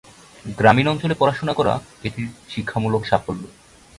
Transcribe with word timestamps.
গ্রামীণ 0.57 0.87
অঞ্চলে 0.87 1.15
পড়াশোনা 1.19 1.53
করা 1.53 1.73
এটির 2.03 2.27
শিক্ষামূলক 2.49 3.01
সাফল্য। 3.05 3.43